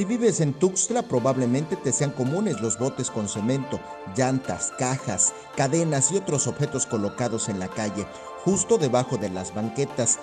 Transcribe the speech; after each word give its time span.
Si 0.00 0.06
vives 0.06 0.40
en 0.40 0.54
Tuxtla, 0.54 1.02
probablemente 1.02 1.76
te 1.76 1.92
sean 1.92 2.12
comunes 2.12 2.62
los 2.62 2.78
botes 2.78 3.10
con 3.10 3.28
cemento, 3.28 3.78
llantas, 4.16 4.72
cajas, 4.78 5.34
cadenas 5.58 6.10
y 6.10 6.16
otros 6.16 6.46
objetos 6.46 6.86
colocados 6.86 7.50
en 7.50 7.58
la 7.58 7.68
calle, 7.68 8.06
justo 8.42 8.78
debajo 8.78 9.18
de 9.18 9.28
las 9.28 9.54
banquetas. 9.54 10.18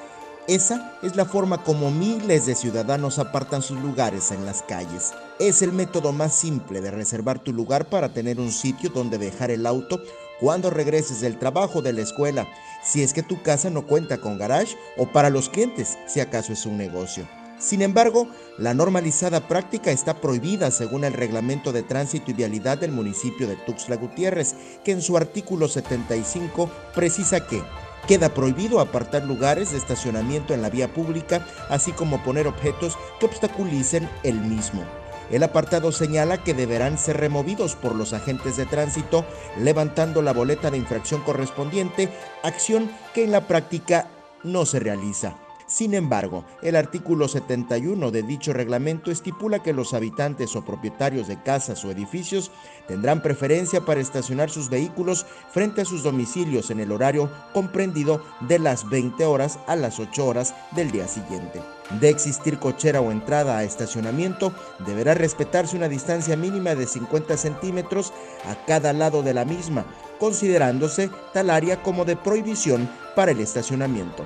Esa 0.47 0.97
es 1.03 1.15
la 1.15 1.25
forma 1.25 1.63
como 1.63 1.91
miles 1.91 2.47
de 2.47 2.55
ciudadanos 2.55 3.19
apartan 3.19 3.61
sus 3.61 3.79
lugares 3.79 4.31
en 4.31 4.47
las 4.47 4.63
calles. 4.63 5.13
Es 5.37 5.61
el 5.61 5.73
método 5.73 6.11
más 6.11 6.33
simple 6.33 6.81
de 6.81 6.89
reservar 6.89 7.37
tu 7.37 7.53
lugar 7.53 7.87
para 7.87 8.11
tener 8.11 8.39
un 8.39 8.51
sitio 8.51 8.89
donde 8.89 9.19
dejar 9.19 9.51
el 9.51 9.67
auto 9.67 10.01
cuando 10.39 10.71
regreses 10.71 11.21
del 11.21 11.37
trabajo 11.37 11.83
de 11.83 11.93
la 11.93 12.01
escuela, 12.01 12.47
si 12.83 13.03
es 13.03 13.13
que 13.13 13.21
tu 13.21 13.43
casa 13.43 13.69
no 13.69 13.85
cuenta 13.85 14.17
con 14.17 14.39
garage 14.39 14.75
o 14.97 15.05
para 15.05 15.29
los 15.29 15.49
clientes, 15.49 15.99
si 16.07 16.19
acaso 16.19 16.51
es 16.51 16.65
un 16.65 16.79
negocio. 16.79 17.27
Sin 17.59 17.81
embargo, 17.81 18.27
la 18.59 18.75
normalizada 18.75 19.47
práctica 19.47 19.91
está 19.91 20.21
prohibida 20.21 20.69
según 20.69 21.03
el 21.03 21.13
Reglamento 21.13 21.71
de 21.71 21.81
Tránsito 21.81 22.29
y 22.29 22.35
Vialidad 22.35 22.77
del 22.77 22.91
municipio 22.91 23.47
de 23.47 23.55
Tuxtla 23.55 23.95
Gutiérrez, 23.95 24.55
que 24.83 24.91
en 24.91 25.01
su 25.01 25.17
artículo 25.17 25.67
75 25.67 26.69
precisa 26.93 27.47
que 27.47 27.63
queda 28.07 28.29
prohibido 28.29 28.79
apartar 28.79 29.23
lugares 29.23 29.71
de 29.71 29.77
estacionamiento 29.77 30.53
en 30.53 30.61
la 30.61 30.69
vía 30.69 30.93
pública, 30.93 31.45
así 31.69 31.91
como 31.91 32.23
poner 32.23 32.47
objetos 32.47 32.95
que 33.19 33.25
obstaculicen 33.25 34.07
el 34.23 34.39
mismo. 34.39 34.83
El 35.31 35.43
apartado 35.43 35.91
señala 35.91 36.41
que 36.43 36.53
deberán 36.53 36.97
ser 36.97 37.17
removidos 37.17 37.75
por 37.75 37.95
los 37.95 38.13
agentes 38.13 38.55
de 38.55 38.65
tránsito 38.65 39.25
levantando 39.59 40.21
la 40.21 40.31
boleta 40.31 40.71
de 40.71 40.77
infracción 40.77 41.21
correspondiente, 41.21 42.09
acción 42.43 42.89
que 43.13 43.25
en 43.25 43.31
la 43.31 43.41
práctica 43.41 44.07
no 44.43 44.65
se 44.65 44.79
realiza. 44.79 45.46
Sin 45.67 45.93
embargo, 45.93 46.45
el 46.61 46.77
artículo 46.77 47.27
71 47.27 48.09
de 48.09 48.23
dicho 48.23 48.53
reglamento 48.53 49.11
estipula 49.11 49.61
que 49.61 49.73
los 49.73 49.93
habitantes 49.93 50.55
o 50.55 50.63
propietarios 50.63 51.27
de 51.27 51.41
casas 51.43 51.83
o 51.83 51.91
edificios 51.91 52.51
tendrán 52.87 53.21
preferencia 53.21 53.81
para 53.81 53.99
estacionar 53.99 54.49
sus 54.49 54.69
vehículos 54.69 55.25
frente 55.51 55.81
a 55.81 55.85
sus 55.85 56.03
domicilios 56.03 56.71
en 56.71 56.79
el 56.79 56.93
horario 56.93 57.29
comprendido 57.53 58.23
de 58.47 58.59
las 58.59 58.89
20 58.89 59.25
horas 59.25 59.59
a 59.67 59.75
las 59.75 59.99
8 59.99 60.25
horas 60.25 60.55
del 60.71 60.89
día 60.89 61.09
siguiente. 61.09 61.61
De 61.99 62.07
existir 62.07 62.59
cochera 62.59 63.01
o 63.01 63.11
entrada 63.11 63.57
a 63.57 63.65
estacionamiento, 63.65 64.53
deberá 64.85 65.15
respetarse 65.15 65.75
una 65.75 65.89
distancia 65.89 66.37
mínima 66.37 66.75
de 66.75 66.87
50 66.87 67.35
centímetros 67.35 68.13
a 68.49 68.55
cada 68.65 68.93
lado 68.93 69.21
de 69.21 69.33
la 69.33 69.43
misma, 69.43 69.85
considerándose 70.17 71.09
tal 71.33 71.49
área 71.49 71.83
como 71.83 72.05
de 72.05 72.15
prohibición 72.15 72.89
para 73.17 73.31
el 73.31 73.41
estacionamiento 73.41 74.25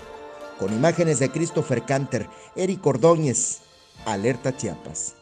con 0.61 0.71
imágenes 0.71 1.17
de 1.17 1.31
Christopher 1.31 1.83
Canter, 1.85 2.29
Eric 2.55 2.85
Ordóñez, 2.85 3.61
Alerta 4.05 4.55
Chiapas. 4.55 5.15